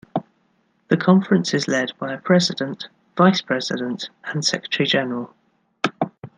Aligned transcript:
The 0.87 0.97
conference 0.97 1.53
is 1.53 1.67
led 1.67 1.91
by 1.99 2.11
a 2.11 2.17
president, 2.17 2.87
vice 3.15 3.43
president, 3.43 4.09
and 4.23 4.43
secretary-general. 4.43 5.31